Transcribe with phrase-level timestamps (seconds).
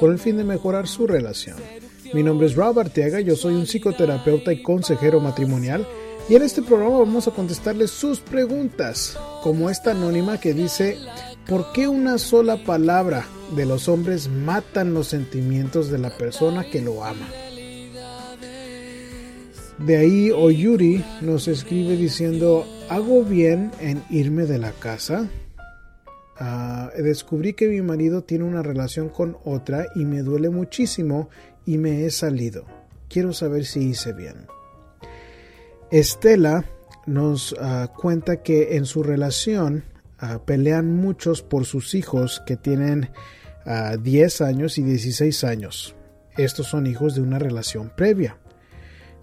[0.00, 1.58] con el fin de mejorar su relación.
[2.14, 5.86] Mi nombre es Rob Arteaga, yo soy un psicoterapeuta y consejero matrimonial
[6.26, 10.96] y en este programa vamos a contestarles sus preguntas, como esta anónima que dice,
[11.46, 16.80] ¿por qué una sola palabra de los hombres matan los sentimientos de la persona que
[16.80, 17.28] lo ama?
[19.78, 25.28] De ahí Oyuri nos escribe diciendo, ¿hago bien en irme de la casa?
[26.42, 31.28] Ah, descubrí que mi marido tiene una relación con otra y me duele muchísimo
[31.66, 32.64] y me he salido.
[33.10, 34.46] Quiero saber si hice bien.
[35.90, 36.64] Estela
[37.04, 39.84] nos ah, cuenta que en su relación
[40.18, 43.10] ah, pelean muchos por sus hijos que tienen
[44.02, 45.94] 10 años y 16 años.
[46.38, 48.38] Estos son hijos de una relación previa.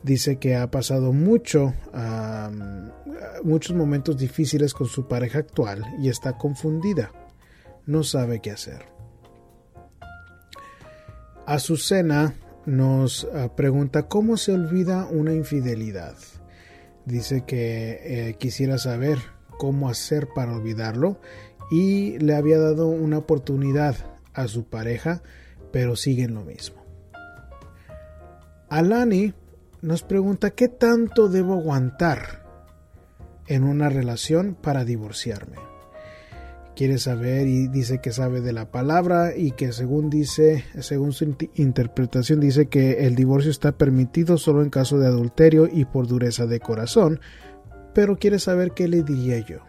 [0.03, 1.73] Dice que ha pasado mucho,
[3.43, 7.11] muchos momentos difíciles con su pareja actual y está confundida.
[7.85, 8.85] No sabe qué hacer.
[11.45, 16.15] Azucena nos ah, pregunta cómo se olvida una infidelidad.
[17.05, 19.17] Dice que eh, quisiera saber
[19.57, 21.19] cómo hacer para olvidarlo
[21.71, 23.95] y le había dado una oportunidad
[24.33, 25.23] a su pareja,
[25.71, 26.83] pero siguen lo mismo.
[28.69, 29.33] Alani
[29.81, 32.45] nos pregunta qué tanto debo aguantar
[33.47, 35.57] en una relación para divorciarme.
[36.75, 41.35] Quiere saber y dice que sabe de la palabra y que según dice, según su
[41.55, 46.45] interpretación dice que el divorcio está permitido solo en caso de adulterio y por dureza
[46.45, 47.19] de corazón,
[47.95, 49.61] pero quiere saber qué le diría yo.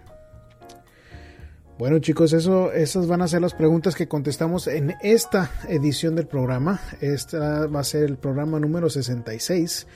[1.79, 6.27] Bueno chicos, eso, esas van a ser las preguntas que contestamos en esta edición del
[6.27, 6.81] programa.
[7.01, 9.87] Esta va a ser el programa número 66.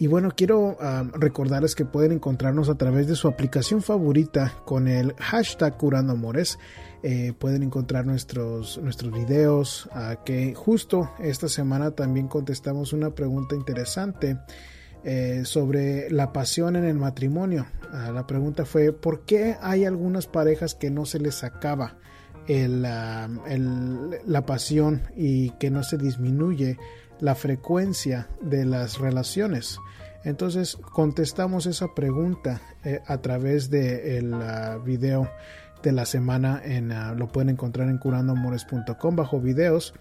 [0.00, 4.88] Y bueno, quiero ah, recordarles que pueden encontrarnos a través de su aplicación favorita con
[4.88, 6.58] el hashtag Curando Amores.
[7.04, 9.88] Eh, pueden encontrar nuestros, nuestros videos,
[10.24, 14.36] que justo esta semana también contestamos una pregunta interesante
[15.04, 17.66] eh, sobre la pasión en el matrimonio.
[17.92, 21.96] Ah, la pregunta fue, ¿por qué hay algunas parejas que no se les acaba
[22.48, 23.28] ah,
[24.26, 26.78] la pasión y que no se disminuye
[27.20, 29.78] la frecuencia de las relaciones?
[30.24, 35.30] Entonces contestamos esa pregunta eh, a través del de ah, video
[35.82, 39.94] de la semana en lo pueden encontrar en curandoamores.com bajo videos.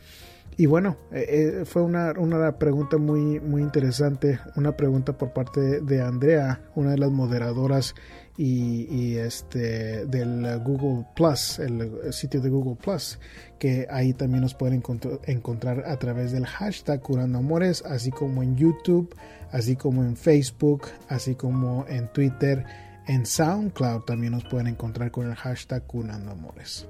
[0.59, 2.13] Y bueno, eh, eh, fue una,
[2.57, 7.93] pregunta muy, muy interesante, una pregunta por parte de Andrea, una de las moderadoras
[8.38, 13.19] y, este del Google Plus, el sitio de Google Plus,
[13.59, 14.81] que ahí también nos pueden
[15.27, 19.13] encontrar a través del hashtag Curando Amores, así como en YouTube,
[19.51, 22.65] así como en Facebook, así como en Twitter,
[23.07, 26.88] en SoundCloud también nos pueden encontrar con el hashtag Curando Amores.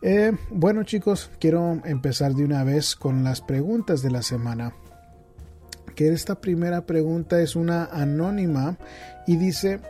[0.00, 4.74] Eh, bueno chicos, quiero empezar de una vez con las preguntas de la semana.
[5.96, 8.78] Que esta primera pregunta es una anónima
[9.26, 9.80] y dice,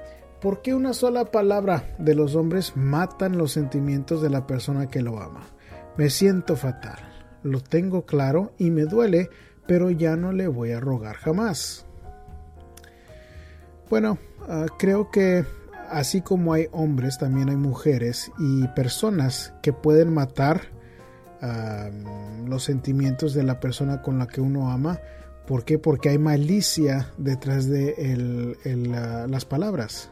[0.40, 5.02] ¿por qué una sola palabra de los hombres matan los sentimientos de la persona que
[5.02, 5.46] lo ama?
[5.98, 6.98] Me siento fatal,
[7.42, 9.28] lo tengo claro y me duele,
[9.66, 11.87] pero ya no le voy a rogar jamás.
[13.90, 14.18] Bueno,
[14.48, 15.44] ah, creo que
[15.90, 20.76] así como hay hombres, también hay mujeres y personas que pueden matar
[22.46, 24.98] los sentimientos de la persona con la que uno ama.
[25.46, 25.78] ¿Por qué?
[25.78, 28.56] Porque hay malicia detrás de
[29.28, 30.10] las palabras.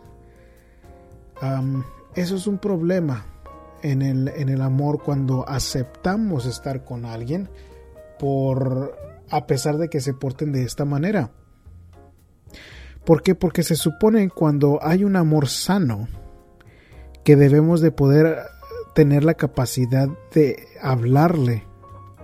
[2.14, 3.26] eso es un problema
[3.82, 7.48] en el, en el amor cuando aceptamos estar con alguien
[8.18, 8.96] por
[9.28, 11.32] a pesar de que se porten de esta manera.
[13.06, 13.36] ¿Por qué?
[13.36, 16.08] Porque se supone cuando hay un amor sano
[17.22, 18.38] que debemos de poder
[18.96, 21.64] tener la capacidad de hablarle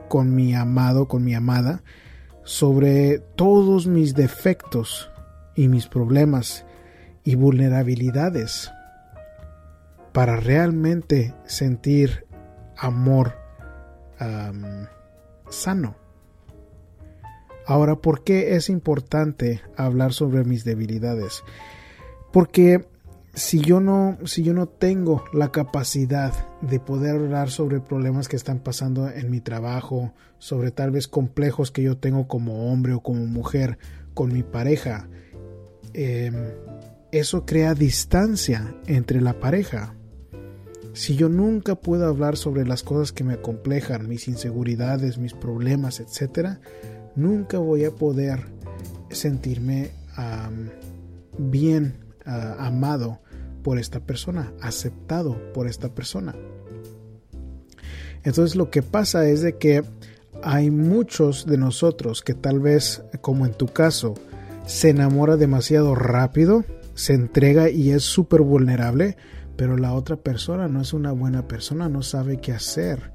[0.09, 1.85] con mi amado, con mi amada,
[2.43, 5.09] sobre todos mis defectos
[5.55, 6.67] y mis problemas
[7.23, 8.73] y vulnerabilidades
[10.13, 12.27] para realmente sentir
[12.77, 13.37] amor
[15.49, 16.02] sano.
[17.67, 21.43] Ahora, ¿por qué es importante hablar sobre mis debilidades?
[22.33, 22.85] Porque
[23.35, 28.37] si yo no, si yo no tengo la capacidad de poder hablar sobre problemas que
[28.37, 33.01] están pasando en mi trabajo, sobre tal vez complejos que yo tengo como hombre o
[33.01, 33.79] como mujer
[34.13, 35.09] con mi pareja,
[35.95, 36.35] em,
[37.11, 39.95] eso crea distancia entre la pareja.
[40.95, 46.01] Si yo nunca puedo hablar sobre las cosas que me acomplejan, mis inseguridades, mis problemas,
[46.01, 46.59] etc.,
[47.17, 48.41] nunca voy a poder
[49.11, 49.91] sentirme
[51.39, 53.21] bien amado
[53.63, 56.35] por esta persona, aceptado por esta persona.
[58.25, 59.83] Entonces lo que pasa es de que
[60.43, 64.15] hay muchos de nosotros que tal vez, como en tu caso,
[64.67, 66.65] se enamora demasiado rápido,
[66.95, 69.17] se entrega y es súper vulnerable,
[69.57, 73.13] pero la otra persona no es una buena persona, no sabe qué hacer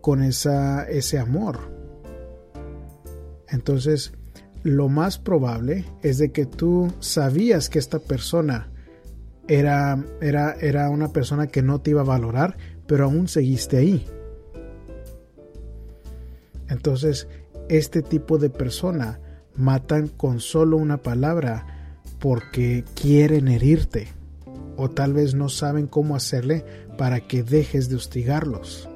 [0.00, 1.83] con esa, ese amor.
[3.54, 4.12] Entonces,
[4.64, 8.68] lo más probable es de que tú sabías que esta persona
[9.46, 12.56] era, era, era una persona que no te iba a valorar,
[12.88, 14.04] pero aún seguiste ahí.
[16.68, 17.28] Entonces,
[17.68, 19.20] este tipo de persona
[19.54, 24.08] matan con solo una palabra porque quieren herirte
[24.76, 26.64] o tal vez no saben cómo hacerle
[26.98, 28.88] para que dejes de hostigarlos.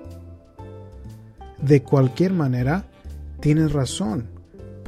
[1.62, 2.86] De cualquier manera,
[3.38, 4.37] tienes razón.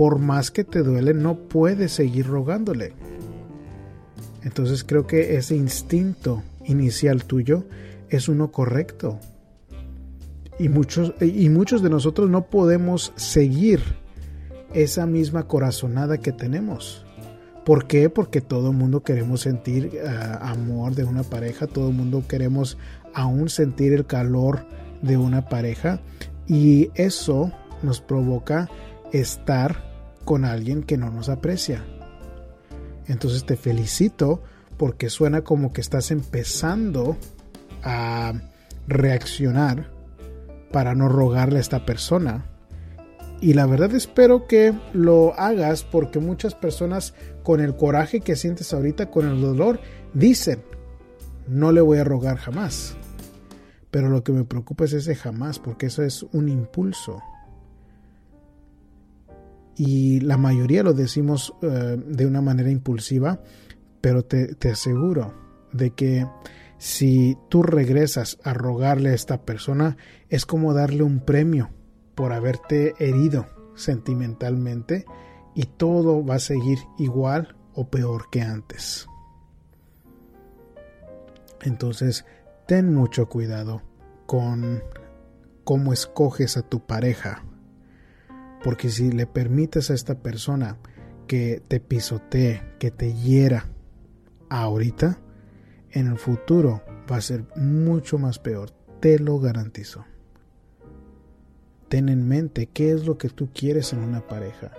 [0.01, 2.95] Por más que te duele, no puedes seguir rogándole.
[4.43, 7.67] Entonces creo que ese instinto inicial tuyo
[8.09, 9.19] es uno correcto.
[10.59, 13.83] Y muchos, y muchos de nosotros no podemos seguir
[14.73, 17.05] esa misma corazonada que tenemos.
[17.67, 18.09] ¿Por qué?
[18.09, 20.03] Porque todo el mundo queremos sentir eh,
[20.41, 22.79] amor de una pareja, todo el mundo queremos
[23.13, 24.65] aún sentir el calor
[25.03, 26.01] de una pareja
[26.47, 27.53] y eso
[27.83, 28.71] nos provoca
[29.13, 29.90] estar
[30.31, 31.85] con alguien que no nos aprecia.
[33.09, 34.41] Entonces te felicito
[34.77, 37.17] porque suena como que estás empezando
[37.83, 38.35] a
[38.87, 39.91] reaccionar
[40.71, 42.47] para no rogarle a esta persona.
[43.41, 47.13] Y la verdad espero que lo hagas porque muchas personas
[47.43, 49.81] con el coraje que sientes ahorita, con el dolor,
[50.15, 50.63] dicen,
[51.49, 52.95] no le voy a rogar jamás.
[53.91, 57.21] Pero lo que me preocupa es ese jamás porque eso es un impulso
[59.81, 63.41] y la mayoría lo decimos eh, de una manera impulsiva,
[64.03, 65.33] pero te, te aseguro
[65.73, 66.27] de que
[66.77, 69.97] si tú regresas a rogarle a esta persona,
[70.29, 71.71] es como darle un premio
[72.15, 75.07] por haberte herido sentimentalmente
[75.55, 79.07] y todo va a seguir igual o peor que antes.
[81.63, 82.27] Entonces,
[82.67, 83.81] ten mucho cuidado
[84.27, 84.83] con
[85.65, 87.45] cómo escoges a tu pareja
[88.63, 90.79] porque si le permites a esta persona
[91.27, 93.67] que te pisotee, que te hiera
[94.49, 95.21] ahorita,
[95.91, 98.71] en el futuro va a ser mucho más peor.
[99.01, 100.05] Te lo garantizo.
[101.89, 104.73] Ten en mente qué es lo que tú quieres en una pareja.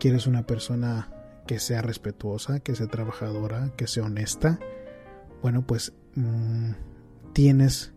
[0.00, 1.12] ¿Quieres una persona
[1.46, 4.58] que sea respetuosa, que sea trabajadora, que sea honesta?
[5.42, 6.72] Bueno, pues mm,
[7.32, 7.92] tienes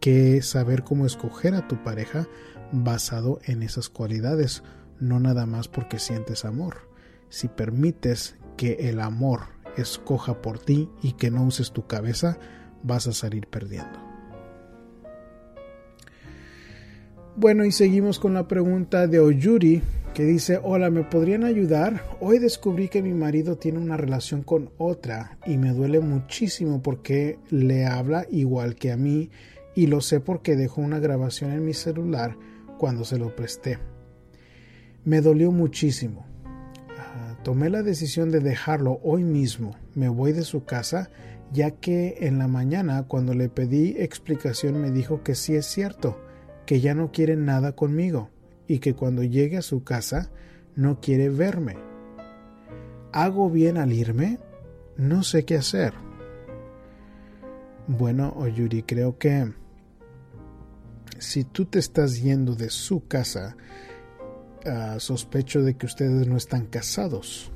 [0.00, 2.26] que saber cómo escoger a tu pareja
[2.72, 4.62] basado en esas cualidades,
[4.98, 6.88] no nada más porque sientes amor.
[7.28, 9.40] Si permites que el amor
[9.76, 12.38] escoja por ti y que no uses tu cabeza,
[12.82, 13.98] vas a salir perdiendo.
[17.34, 19.82] Bueno, y seguimos con la pregunta de Oyuri,
[20.12, 22.04] que dice, hola, ¿me podrían ayudar?
[22.20, 27.38] Hoy descubrí que mi marido tiene una relación con otra y me duele muchísimo porque
[27.48, 29.30] le habla igual que a mí
[29.74, 32.36] y lo sé porque dejó una grabación en mi celular
[32.78, 33.78] cuando se lo presté.
[35.04, 36.26] Me dolió muchísimo.
[36.98, 39.76] Ah, tomé la decisión de dejarlo hoy mismo.
[39.94, 41.10] Me voy de su casa
[41.52, 46.18] ya que en la mañana cuando le pedí explicación me dijo que sí es cierto,
[46.64, 48.30] que ya no quiere nada conmigo
[48.66, 50.30] y que cuando llegue a su casa
[50.76, 51.76] no quiere verme.
[53.12, 54.38] ¿Hago bien al irme?
[54.96, 55.92] No sé qué hacer.
[57.86, 59.52] Bueno, Oyuri, creo que
[61.22, 63.56] si tú te estás yendo de su casa,
[64.66, 67.50] uh, sospecho de que ustedes no están casados.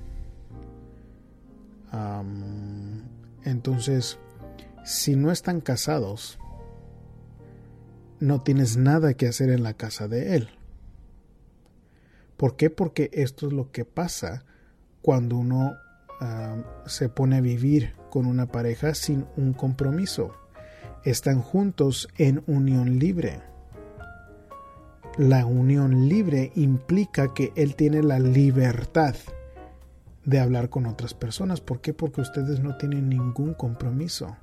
[3.45, 4.19] entonces,
[4.85, 6.39] si no están casados,
[8.21, 10.49] no tienes nada que hacer en la casa de él.
[12.37, 12.71] ¿Por qué?
[12.71, 14.45] Porque esto es lo que pasa
[15.01, 15.75] cuando uno
[16.87, 20.35] se pone a vivir con una pareja sin un compromiso.
[21.05, 23.41] Están juntos en unión libre
[25.19, 29.15] la unión libre implica que él tiene la libertad
[30.25, 31.61] de hablar con otras personas.
[31.61, 31.95] ¿Por qué?
[31.95, 34.37] Porque ustedes no tienen ningún compromiso.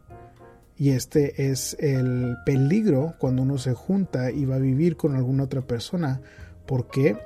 [0.75, 5.43] Y este es el peligro cuando uno se junta y va a vivir con alguna
[5.43, 6.21] otra persona.
[6.65, 7.19] ¿Por qué?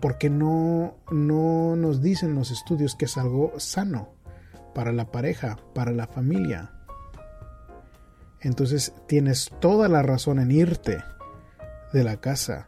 [0.00, 4.14] Porque no, no nos dicen los estudios que es algo sano
[4.74, 6.70] para la pareja, para la familia.
[8.40, 11.02] Entonces tienes toda la razón en irte
[11.94, 12.66] de la casa.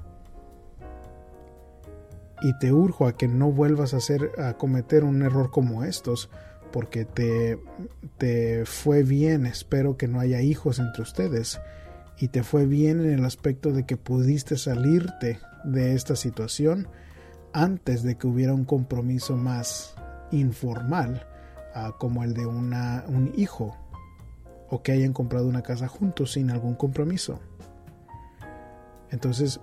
[2.41, 6.31] Y te urjo a que no vuelvas a hacer a cometer un error como estos,
[6.73, 7.59] porque te,
[8.19, 11.61] te fue bien, espero que no haya hijos entre ustedes,
[12.19, 16.89] y te fue bien en el aspecto de que pudiste salirte de esta situación
[17.53, 19.95] antes de que hubiera un compromiso más
[20.31, 21.27] informal
[21.75, 23.77] ah, como el de una, un hijo
[24.69, 27.41] o que hayan comprado una casa juntos sin algún compromiso.
[29.11, 29.61] Entonces,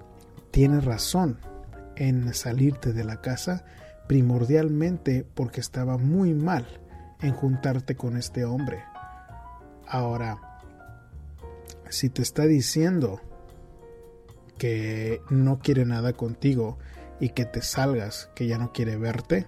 [0.52, 1.40] tienes razón
[1.96, 3.66] en salirte de la casa
[4.08, 6.66] primordialmente porque estaba muy mal
[7.22, 8.84] en juntarte con este hombre.
[9.88, 10.60] Ahora,
[11.90, 13.22] si te está diciendo
[14.58, 16.78] que no quiere nada contigo
[17.20, 19.48] y que te salgas, que ya no quiere verte,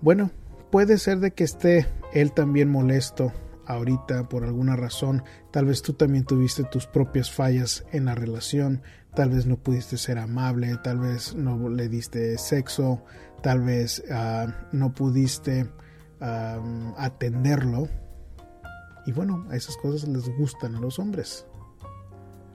[0.00, 0.30] bueno,
[0.70, 3.32] puede ser de que esté él también molesto
[3.66, 8.82] ahorita por alguna razón, tal vez tú también tuviste tus propias fallas en la relación,
[9.14, 13.02] tal vez no pudiste ser amable, tal vez no le diste sexo,
[13.42, 15.68] tal vez uh, no pudiste
[16.96, 17.88] atenderlo.
[19.06, 21.46] Y bueno, a esas cosas les gustan a los hombres.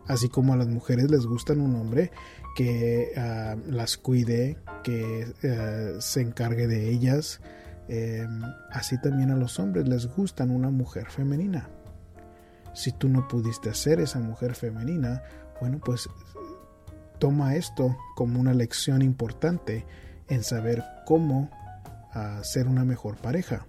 [0.06, 2.12] Así como a las mujeres les gustan un hombre
[2.56, 5.28] que uh, las cuide, que
[6.00, 7.42] se encargue de ellas,
[7.88, 8.41] Em,
[8.72, 11.70] así también a los hombres les gustan una mujer femenina.
[12.74, 15.24] Si tú no pudiste ser esa mujer femenina,
[15.60, 16.10] bueno, pues
[17.17, 19.86] toma esto como una lección importante
[20.27, 21.50] en saber cómo
[22.13, 23.65] uh, ser una mejor pareja.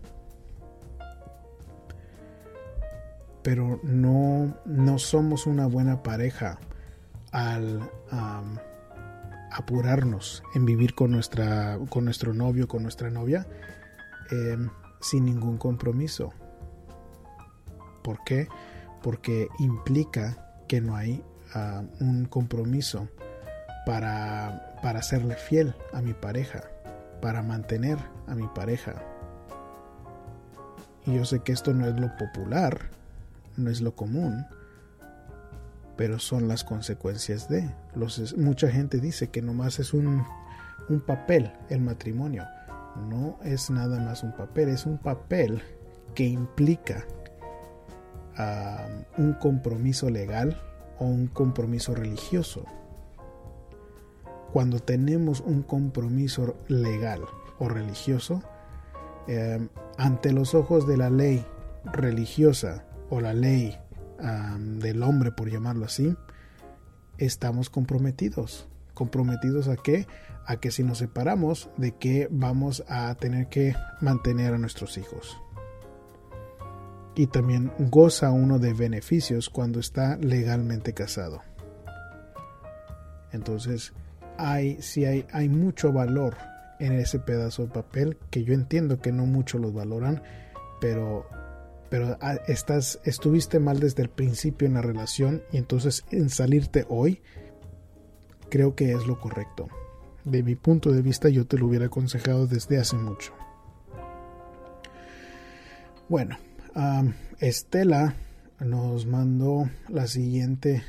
[3.42, 6.58] Pero no, no somos una buena pareja
[7.30, 7.88] al
[9.50, 13.46] apurarnos en vivir con, nuestra, con nuestro novio, con nuestra novia,
[14.30, 14.68] Em,
[15.00, 16.32] sin ningún compromiso.
[18.02, 18.48] ¿Por qué?
[19.02, 23.08] Porque implica que no hay ah, un compromiso
[23.86, 26.64] para, para serle fiel a mi pareja,
[27.22, 28.96] para mantener a mi pareja.
[31.06, 32.90] Y yo sé que esto no es lo popular,
[33.56, 34.46] no es lo común,
[35.96, 37.74] pero son las consecuencias de.
[37.94, 40.22] Los, mucha gente dice que nomás es un,
[40.90, 42.46] un papel el matrimonio
[42.96, 45.62] no es nada más un papel, es un papel
[46.14, 47.06] que implica
[49.16, 50.60] un compromiso legal
[50.98, 52.64] o un compromiso religioso.
[54.52, 57.22] Cuando tenemos un compromiso legal
[57.58, 58.42] o religioso,
[59.26, 61.44] em, ante los ojos de la ley
[61.84, 63.76] religiosa o la ley
[64.80, 66.16] del hombre, por llamarlo así,
[67.18, 68.68] estamos comprometidos.
[68.98, 70.08] ¿Comprometidos a qué?
[70.48, 75.38] a que si nos separamos, de que vamos a tener que mantener a nuestros hijos.
[77.14, 81.42] Y también goza uno de beneficios cuando está legalmente casado.
[83.30, 83.92] Entonces,
[84.38, 86.38] hay, si hay, hay mucho valor
[86.80, 90.22] en ese pedazo de papel que yo entiendo que no mucho los valoran,
[90.80, 91.26] pero
[91.90, 96.84] pero ah, estás estuviste mal desde el principio en la relación y entonces en salirte
[96.88, 97.22] hoy
[98.48, 99.68] creo que es lo correcto
[100.30, 103.32] de mi punto de vista yo te lo hubiera aconsejado desde hace mucho.
[106.08, 106.36] Bueno,
[107.38, 108.14] Estela
[108.60, 110.82] nos mandó la siguiente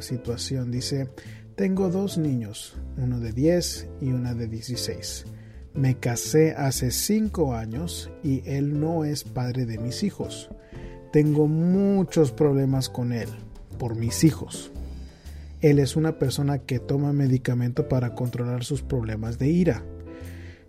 [0.00, 0.70] situación.
[0.70, 1.08] Dice,
[1.54, 5.26] tengo dos niños, uno de 10 y una de 16.
[5.74, 10.50] Me casé hace 5 años y él no es padre de mis hijos.
[11.12, 13.28] Tengo muchos problemas con él
[13.78, 14.72] por mis hijos.
[15.60, 19.82] Él es una persona que toma medicamento para controlar sus problemas de ira.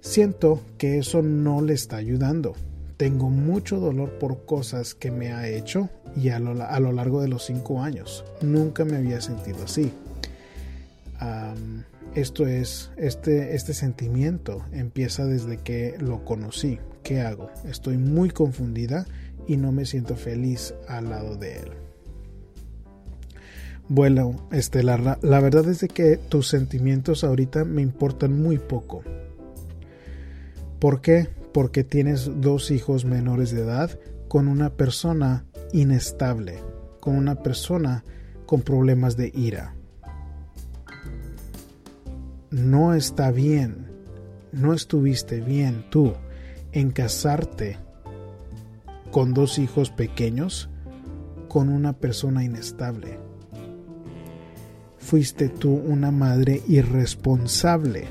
[0.02, 2.56] Siento que eso no le está ayudando.
[2.98, 6.54] Tengo mucho dolor por cosas que me ha hecho y a lo,
[6.92, 8.26] largo de los cinco años.
[8.42, 9.92] Nunca me había sentido así.
[12.16, 16.80] esto es, este, este sentimiento empieza desde que lo conocí.
[17.04, 17.52] ¿Qué hago?
[17.70, 19.06] Estoy muy confundida
[19.48, 21.89] y no me siento feliz al lado de él.
[23.90, 29.04] Bueno, Estela, la verdad es de que tus sentimientos ahorita me importan muy poco.
[30.80, 31.28] ¿Por qué?
[31.54, 36.60] Porque tienes dos hijos menores de edad con una persona inestable,
[37.00, 38.06] con una persona
[38.46, 39.76] con problemas de ira.
[42.52, 43.90] No está bien
[44.52, 46.14] no estuviste bien tú
[46.72, 47.78] en casarte
[49.12, 50.70] con dos hijos pequeños
[51.48, 53.29] con una persona inestable.
[55.10, 58.06] Fuiste tú una madre irresponsable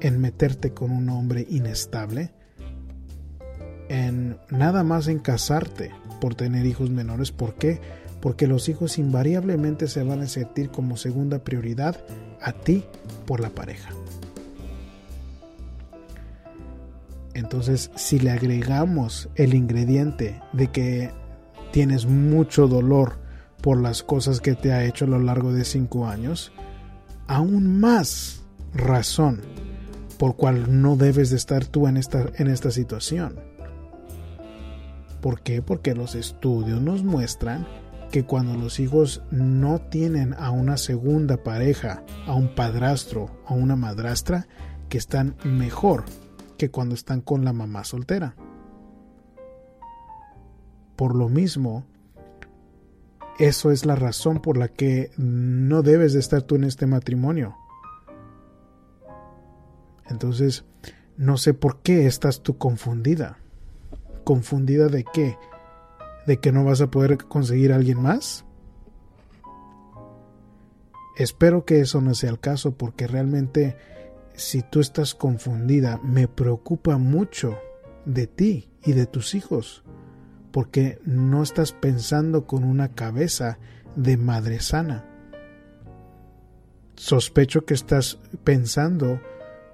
[0.00, 2.32] en meterte con un hombre inestable,
[3.88, 7.30] en nada más en casarte por tener hijos menores.
[7.30, 7.80] ¿Por qué?
[8.20, 11.96] Porque los hijos invariablemente se van a sentir como segunda prioridad
[12.40, 12.82] a ti
[13.24, 13.90] por la pareja.
[17.34, 21.12] Entonces, si le agregamos el ingrediente de que
[21.70, 23.21] tienes mucho dolor
[23.62, 26.52] por las cosas que te ha hecho a lo largo de cinco años,
[27.26, 28.42] aún más
[28.74, 29.40] razón
[30.18, 33.40] por cual no debes de estar tú en esta, en esta situación.
[35.20, 35.62] ¿Por qué?
[35.62, 37.66] Porque los estudios nos muestran
[38.10, 43.74] que cuando los hijos no tienen a una segunda pareja, a un padrastro, a una
[43.74, 44.46] madrastra,
[44.88, 46.04] que están mejor
[46.58, 48.36] que cuando están con la mamá soltera.
[50.94, 51.84] Por lo mismo,
[53.42, 57.56] eso es la razón por la que no debes de estar tú en este matrimonio.
[60.08, 60.64] Entonces,
[61.16, 63.38] no sé por qué estás tú confundida.
[64.22, 65.36] ¿Confundida de qué?
[66.24, 68.44] ¿De que no vas a poder conseguir a alguien más?
[71.16, 73.76] Espero que eso no sea el caso porque realmente
[74.34, 77.58] si tú estás confundida, me preocupa mucho
[78.04, 79.82] de ti y de tus hijos,
[80.52, 83.58] porque no estás pensando con una cabeza
[83.96, 85.04] de madre sana.
[86.94, 89.20] Sospecho que estás pensando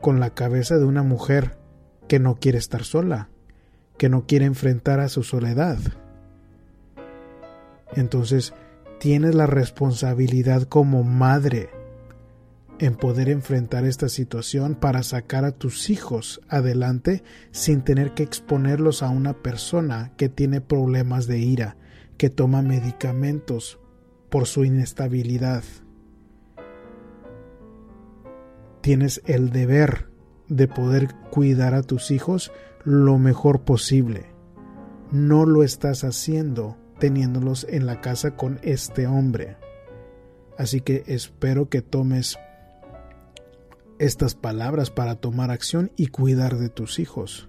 [0.01, 1.59] con la cabeza de una mujer
[2.07, 3.29] que no quiere estar sola,
[3.99, 5.79] que no quiere enfrentar a su soledad.
[7.95, 8.55] Entonces,
[9.01, 11.71] tienes la responsabilidad como madre
[12.79, 19.03] en poder enfrentar esta situación para sacar a tus hijos adelante sin tener que exponerlos
[19.03, 21.77] a una persona que tiene problemas de ira,
[22.17, 23.81] que toma medicamentos
[24.29, 25.65] por su inestabilidad.
[28.81, 30.09] Tienes el deber
[30.49, 32.53] de poder cuidar a tus hijos
[32.85, 34.27] lo mejor posible.
[35.11, 39.57] No lo estás haciendo teniéndolos en la casa con este hombre.
[40.57, 42.39] Así que espero que tomes
[43.99, 47.49] estas palabras para tomar acción y cuidar de tus hijos.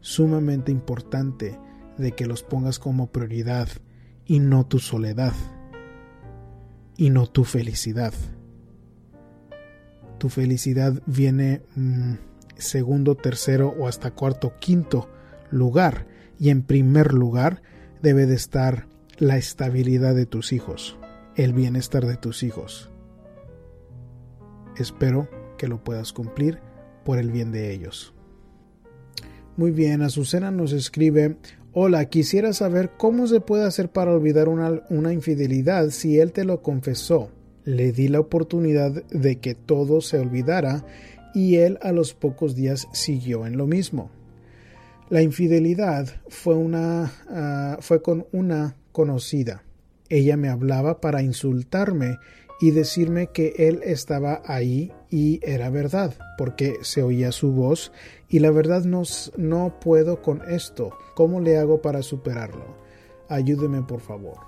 [0.00, 1.58] Sumamente importante
[1.98, 3.68] de que los pongas como prioridad
[4.24, 5.34] y no tu soledad
[6.96, 8.14] y no tu felicidad.
[10.18, 12.14] Tu felicidad viene mm,
[12.56, 15.08] segundo, tercero o hasta cuarto, quinto
[15.50, 16.06] lugar
[16.38, 17.62] y en primer lugar
[18.02, 18.86] debe de estar
[19.18, 20.96] la estabilidad de tus hijos,
[21.36, 22.90] el bienestar de tus hijos.
[24.76, 25.28] Espero
[25.60, 26.58] que lo puedas cumplir
[27.04, 28.14] por el bien de ellos.
[29.58, 31.36] Muy bien, Azucena nos escribe,
[31.74, 36.44] hola, quisiera saber cómo se puede hacer para olvidar una, una infidelidad si él te
[36.44, 37.30] lo confesó.
[37.64, 40.86] Le di la oportunidad de que todo se olvidara
[41.34, 44.10] y él a los pocos días siguió en lo mismo.
[45.10, 49.62] La infidelidad fue una ah, fue con una conocida.
[50.08, 52.16] Ella me hablaba para insultarme
[52.62, 57.92] y decirme que él estaba ahí y era verdad, porque se oía su voz
[58.28, 59.02] y la verdad no,
[59.36, 60.96] no puedo con esto.
[61.14, 62.76] ¿Cómo le hago para superarlo?
[63.28, 64.38] Ayúdeme por favor.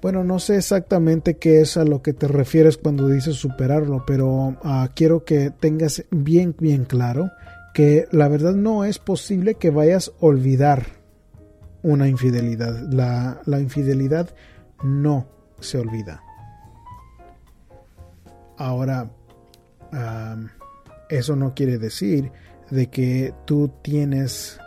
[0.00, 4.56] Bueno, no sé exactamente qué es a lo que te refieres cuando dices superarlo, pero
[4.62, 7.30] ah, quiero que tengas bien, bien claro
[7.74, 10.86] que la verdad no es posible que vayas a olvidar
[11.82, 12.78] una infidelidad.
[12.90, 14.30] La, la infidelidad
[14.82, 15.26] no
[15.60, 16.22] se olvida.
[18.56, 19.10] Ahora,
[21.08, 22.32] eso no quiere decir
[22.70, 24.60] de que tú tienes,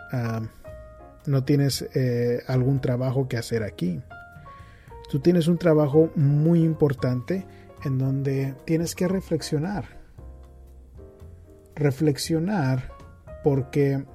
[1.26, 4.02] no tienes eh, algún trabajo que hacer aquí.
[5.10, 7.46] Tú tienes un trabajo muy importante
[7.84, 9.86] en donde tienes que reflexionar.
[11.76, 12.92] Reflexionar
[13.44, 14.06] porque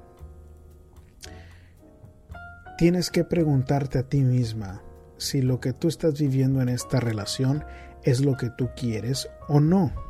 [2.77, 4.83] tienes que preguntarte a ti misma
[5.19, 7.65] si lo que tú estás viviendo en esta relación
[8.05, 10.08] es lo que tú quieres o no.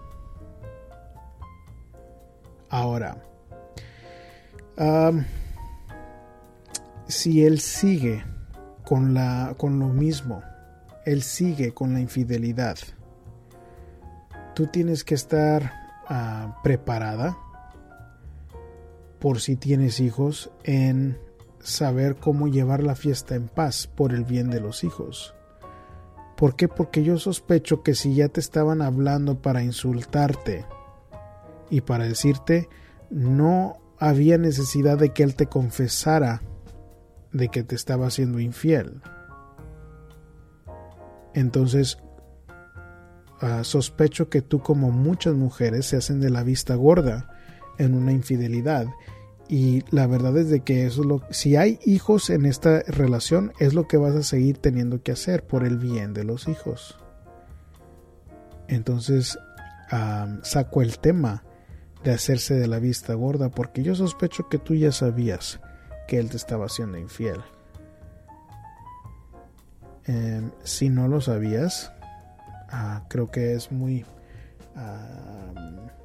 [2.70, 3.16] Ahora,
[7.06, 8.24] si él sigue
[8.84, 10.42] con, la, con lo mismo,
[11.04, 12.76] él sigue con la infidelidad,
[14.54, 15.72] tú tienes que estar
[16.08, 17.38] ah, preparada
[19.18, 21.18] por si tienes hijos en
[21.60, 25.34] saber cómo llevar la fiesta en paz por el bien de los hijos.
[26.36, 26.68] ¿Por qué?
[26.68, 30.66] Porque yo sospecho que si ya te estaban hablando para insultarte,
[31.70, 32.68] y para decirte
[33.10, 36.42] no había necesidad de que él te confesara
[37.32, 39.02] de que te estaba haciendo infiel.
[41.34, 41.98] Entonces,
[43.40, 47.28] ah, sospecho que tú como muchas mujeres se hacen de la vista gorda
[47.78, 48.86] en una infidelidad.
[49.48, 53.52] Y la verdad es de que eso es lo si hay hijos en esta relación
[53.58, 56.98] es lo que vas a seguir teniendo que hacer por el bien de los hijos.
[58.68, 59.38] Entonces
[60.42, 61.44] saco el tema
[62.08, 65.60] de hacerse de la vista gorda porque yo sospecho que tú ya sabías
[66.06, 67.40] que él te estaba haciendo infiel
[70.06, 71.92] em, si no lo sabías
[72.70, 74.04] ah, creo que es muy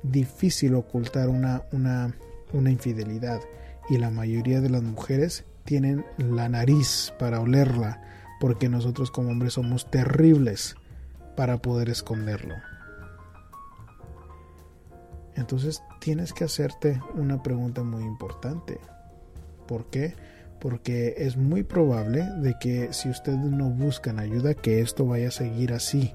[0.02, 2.13] difícil ocultar una, una
[2.54, 3.42] una infidelidad
[3.89, 8.02] y la mayoría de las mujeres tienen la nariz para olerla
[8.39, 10.76] porque nosotros como hombres somos terribles
[11.36, 12.56] para poder esconderlo.
[15.36, 18.80] Entonces tienes que hacerte una pregunta muy importante.
[19.67, 20.15] ¿Por qué?
[20.60, 25.32] Porque es muy probable de que si ustedes no buscan ayuda, que esto vaya a
[25.32, 26.13] seguir así,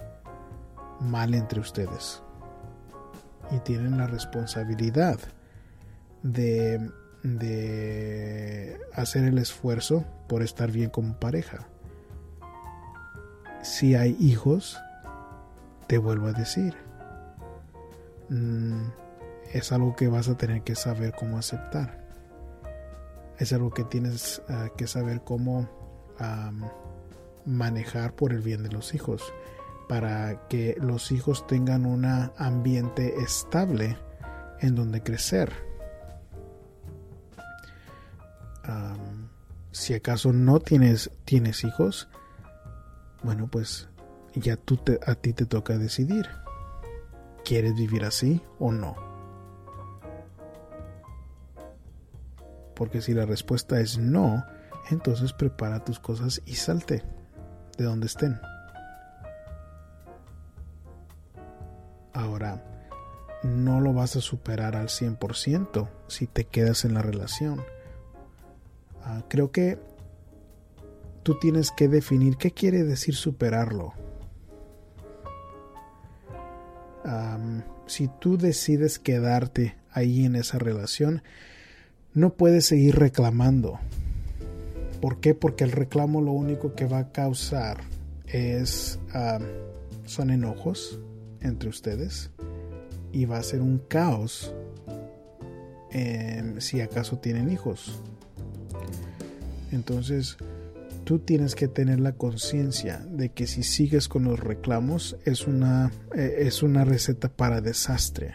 [1.00, 2.22] mal entre ustedes.
[3.50, 5.18] Y tienen la responsabilidad
[6.22, 6.90] de,
[7.22, 11.66] de hacer el esfuerzo por estar bien como pareja.
[13.62, 14.78] Si hay hijos,
[15.88, 16.74] te vuelvo a decir,
[18.28, 18.82] mm,
[19.52, 22.06] es algo que vas a tener que saber cómo aceptar.
[23.38, 25.68] Es algo que tienes ah, que saber cómo
[27.44, 29.22] manejar por el bien de los hijos,
[29.88, 33.96] para que los hijos tengan un ambiente estable
[34.60, 35.52] en donde crecer
[39.78, 42.08] si acaso no tienes, tienes hijos,
[43.22, 43.88] bueno, pues
[44.34, 46.28] ya tú te, a ti te toca decidir.
[47.44, 49.07] ¿Quieres vivir así o no?
[52.78, 54.42] Porque si la respuesta es no,
[54.90, 57.04] entonces prepara tus cosas y salte
[57.76, 58.40] de donde estén.
[62.14, 62.64] Ahora,
[63.42, 67.62] no lo vas a superar al 100% si te quedas en la relación
[69.08, 69.78] Ah, creo que
[71.22, 73.94] tú tienes que definir qué quiere decir superarlo.
[77.86, 81.22] si tú decides quedarte ahí en esa relación,
[82.18, 83.78] no puedes seguir reclamando.
[85.00, 85.34] ¿Por qué?
[85.34, 87.78] Porque el reclamo lo único que va a causar
[88.26, 88.98] es
[90.04, 91.00] son enojos
[91.40, 92.30] entre ustedes
[93.12, 94.52] y va a ser un caos
[96.58, 98.02] si acaso tienen hijos.
[99.70, 100.36] Entonces,
[101.04, 105.90] tú tienes que tener la conciencia de que si sigues con los reclamos es una,
[106.14, 108.34] eh, es una receta para desastre.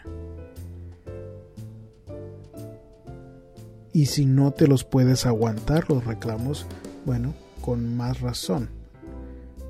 [3.94, 6.66] Y si no te los puedes aguantar los reclamos,
[7.06, 8.68] bueno, con más razón.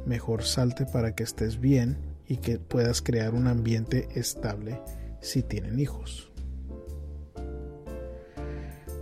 [0.06, 4.80] Mejor salte para que estés bien y que puedas crear un ambiente estable
[5.20, 6.32] si tienen hijos.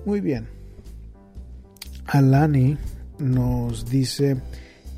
[0.05, 0.49] Muy bien.
[2.07, 2.77] Alani
[3.21, 4.39] nos dice,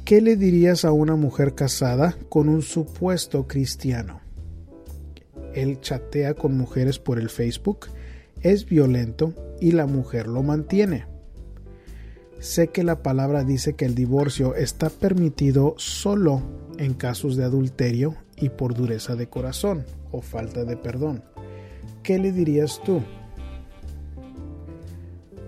[0.07, 4.23] ¿qué le dirías a una mujer casada con un supuesto cristiano?
[5.53, 7.89] Él chatea con mujeres por el Facebook,
[8.44, 11.07] es violento y la mujer lo mantiene.
[12.38, 16.42] Sé que la palabra dice que el divorcio está permitido solo
[16.78, 21.24] en casos de adulterio y por dureza de corazón o falta de perdón.
[22.04, 23.02] ¿Qué le dirías tú?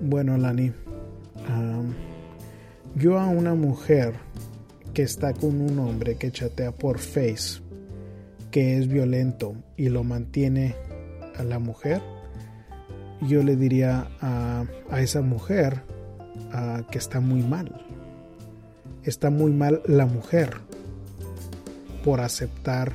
[0.00, 0.72] Bueno, Alani
[2.96, 4.14] yo a una mujer
[4.94, 7.60] que está con un hombre que chatea por Face,
[8.50, 10.74] que es violento y lo mantiene
[11.36, 12.00] a la mujer,
[13.22, 14.64] yo le diría a,
[14.98, 15.82] esa mujer
[16.90, 17.84] que está muy mal.
[19.02, 20.50] Está muy mal la mujer
[22.04, 22.92] por aceptar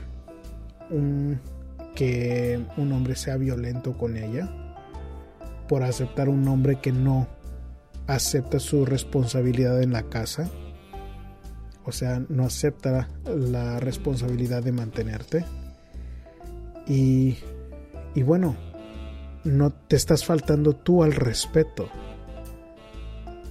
[1.96, 4.50] que un hombre sea violento con ella,
[5.68, 7.28] por aceptar un hombre que no
[8.08, 10.50] acepta su responsabilidad en la casa,
[11.86, 15.46] o sea, no acepta la responsabilidad de mantenerte.
[16.88, 17.38] Y,
[18.14, 18.56] y bueno,
[19.44, 21.90] no te estás faltando tú al respeto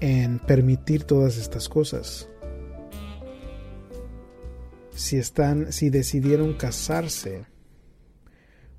[0.01, 2.29] en permitir todas estas cosas.
[4.95, 7.47] Si están, si decidieron casarse,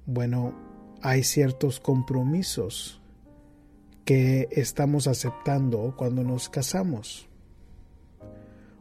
[0.05, 0.53] bueno,
[1.01, 3.01] hay ciertos compromisos
[4.05, 7.27] que estamos aceptando cuando nos casamos.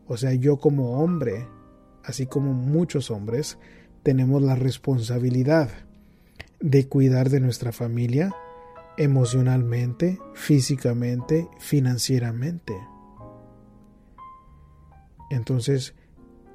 [0.07, 1.47] O sea, yo como hombre,
[2.05, 3.59] así como muchos hombres,
[4.03, 5.71] tenemos la responsabilidad
[6.61, 8.35] de cuidar de nuestra familia
[8.97, 12.75] emocionalmente, físicamente, financieramente.
[15.31, 15.95] Entonces,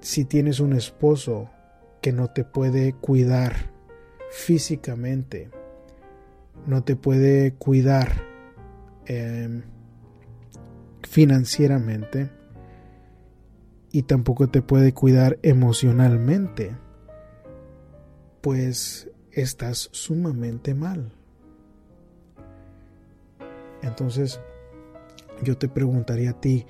[0.02, 1.50] si tienes un esposo
[2.02, 3.72] que no te puede cuidar
[4.30, 5.50] físicamente,
[6.68, 8.22] no te puede cuidar
[9.08, 9.64] em,
[11.02, 12.30] financieramente
[13.92, 16.76] y tampoco te puede cuidar emocionalmente,
[18.42, 21.12] pues estás sumamente mal.
[23.82, 24.40] Entonces,
[25.44, 26.66] yo te preguntaría a ti,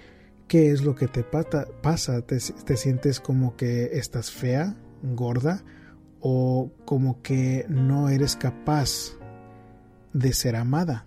[0.48, 2.22] ¿qué es lo que te pasa?
[2.22, 5.64] ¿Te, ¿Te, sientes como que estás fea, gorda?
[6.20, 9.18] ¿O como que no eres capaz
[10.14, 11.06] de ser amada?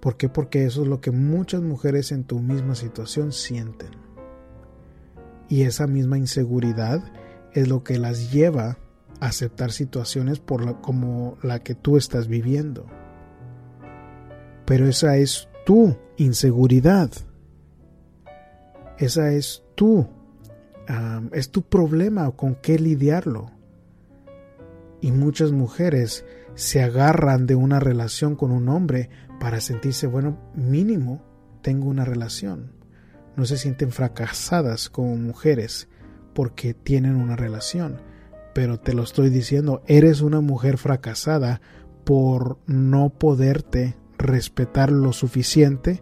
[0.00, 0.28] ¿Por qué?
[0.28, 3.90] Porque eso es lo que muchas mujeres en tu misma situación sienten.
[5.48, 7.02] Y esa misma inseguridad
[7.54, 8.78] es lo que las lleva
[9.20, 10.42] a aceptar situaciones
[10.80, 12.86] como la que tú estás viviendo.
[14.66, 17.10] Pero esa es tu inseguridad.
[18.98, 20.06] Esa es tu,
[21.32, 23.50] es tu problema con qué lidiarlo.
[25.00, 31.22] Y muchas mujeres se agarran de una relación con un hombre para sentirse, bueno, mínimo
[31.62, 32.72] tengo una relación.
[33.36, 35.88] No se sienten fracasadas como mujeres
[36.34, 38.00] porque tienen una relación.
[38.52, 41.60] Pero te lo estoy diciendo, eres una mujer fracasada
[42.04, 46.00] por no poderte respetar lo suficiente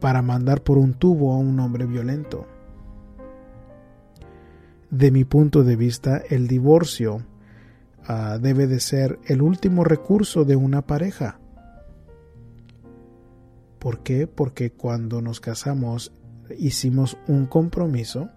[0.00, 2.46] para mandar por un tubo a un hombre violento.
[4.90, 7.16] De mi punto de vista, el divorcio
[8.08, 11.40] uh, debe de ser el último recurso de una pareja.
[13.78, 14.26] ¿Por qué?
[14.26, 16.12] Porque cuando nos casamos
[16.58, 18.30] hicimos un compromiso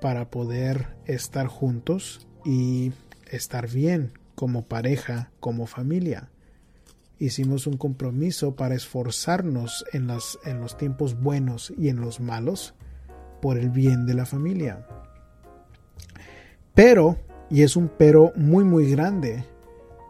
[0.00, 2.92] para poder estar juntos y
[3.30, 6.30] estar bien como pareja, como familia
[7.20, 12.74] hicimos un compromiso para esforzarnos en, las, en los tiempos buenos y en los malos
[13.40, 14.86] por el bien de la familia.
[16.74, 17.18] Pero,
[17.50, 19.44] y es un pero muy muy grande,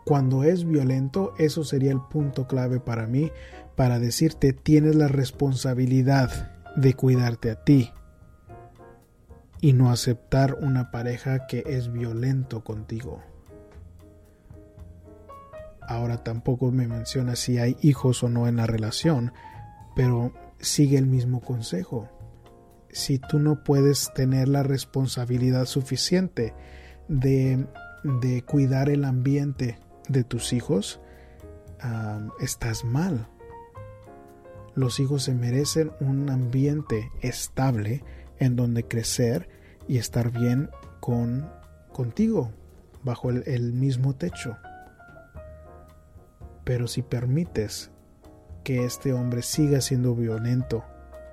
[0.07, 3.31] cuando es violento, eso sería el punto clave para mí,
[3.75, 7.91] para decirte tienes la responsabilidad de cuidarte a ti
[9.61, 13.23] y no aceptar una pareja que es violento contigo.
[15.81, 19.33] Ahora tampoco me menciona si hay hijos o no en la relación,
[19.97, 22.09] pero sigue el mismo consejo.
[22.91, 26.55] Si tú no puedes tener la responsabilidad suficiente
[27.09, 27.67] de,
[28.05, 31.01] de cuidar el ambiente de tus hijos,
[32.41, 33.27] estás mal.
[34.75, 38.05] Los hijos se merecen un ambiente estable
[38.41, 39.49] en donde crecer
[39.87, 41.49] y estar bien con
[41.93, 42.51] contigo,
[43.03, 44.57] bajo el mismo techo.
[46.65, 47.91] Pero si permites
[48.65, 50.85] que este hombre siga siendo violento,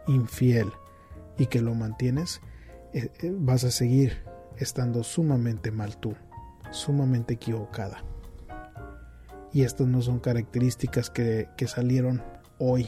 [0.08, 0.72] infiel
[1.38, 2.42] y que lo mantienes,
[2.94, 4.24] eh, eh, vas a seguir
[4.58, 6.16] estando sumamente mal tú,
[6.72, 8.04] sumamente equivocada.
[9.54, 12.24] Y estas no son características que, salieron
[12.60, 12.88] hoy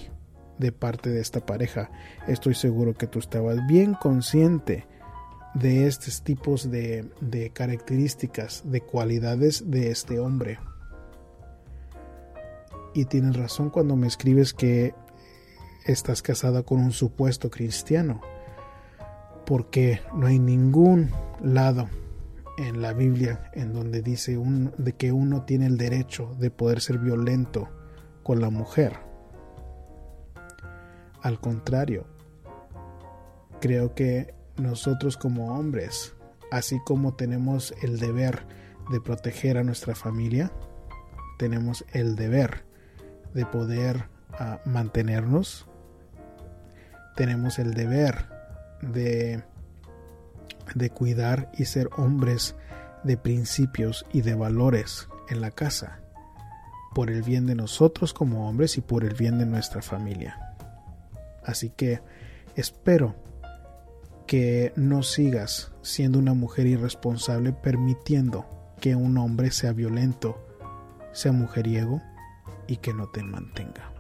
[0.60, 1.90] de parte de esta pareja.
[2.28, 4.86] Estoy seguro que tú estabas bien consciente
[5.56, 10.60] de estos tipos de, características, de cualidades de este hombre
[12.94, 14.94] y tienes razón cuando me escribes que
[15.86, 18.22] estás casada con un supuesto cristiano,
[19.46, 21.90] porque no hay ningún lado
[22.58, 26.82] en la Biblia en donde dice un, de que uno tiene el derecho de poder
[26.82, 27.70] ser violento
[28.24, 29.09] con la mujer.
[31.22, 32.06] Al contrario,
[33.60, 36.14] creo que nosotros como hombres,
[36.52, 38.46] así como tenemos el deber
[38.92, 40.52] de proteger a nuestra familia,
[41.38, 42.64] tenemos el deber
[43.34, 45.68] de poder ah, mantenernos,
[47.16, 48.26] tenemos el deber
[48.82, 49.44] de,
[50.76, 52.56] de cuidar y ser hombres
[53.04, 56.00] de principios y de valores en la casa,
[56.96, 60.49] por el bien de nosotros como hombres y por el bien de nuestra familia.
[61.44, 62.02] Así que
[62.56, 63.16] espero
[64.28, 68.46] que no sigas siendo una mujer irresponsable permitiendo
[68.80, 70.38] que un hombre sea violento,
[71.12, 72.02] sea mujeriego
[72.68, 73.92] y que no te mantenga.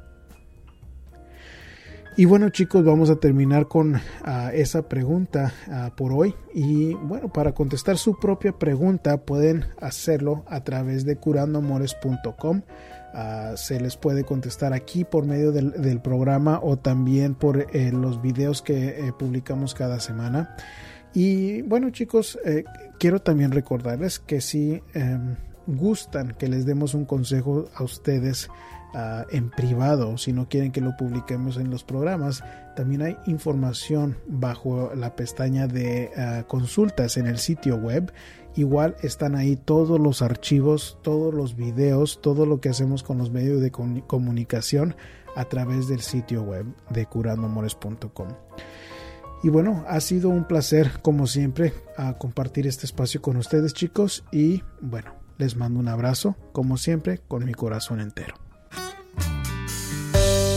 [2.19, 6.35] Y bueno chicos, vamos a terminar con ah, esa pregunta ah, por hoy.
[6.53, 12.61] Y bueno, para contestar su propia pregunta pueden hacerlo a través de curandoamores.com.
[13.13, 18.21] Ah, se les puede contestar aquí por medio del, programa o también por eh, los
[18.21, 20.55] videos que eh, publicamos cada semana.
[21.13, 22.63] Y bueno chicos, eh,
[22.99, 28.49] quiero también recordarles que si em, gustan que les demos un consejo a ustedes
[28.93, 32.43] uh, en privado, si no quieren que lo publiquemos en los programas,
[32.75, 38.11] también hay información bajo la pestaña de uh, consultas en el sitio web.
[38.55, 43.31] Igual están ahí todos los archivos, todos los videos, todo lo que hacemos con los
[43.31, 44.95] medios de comunicación
[45.35, 48.29] a través del sitio web de curandoamores.com.
[49.41, 54.25] Y bueno, ha sido un placer como siempre a compartir este espacio con ustedes chicos
[54.31, 58.35] y bueno, les mando un abrazo como siempre con mi corazón entero.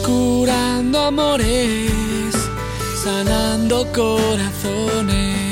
[0.04, 2.32] Curando amores,
[3.04, 5.51] sanando corazones.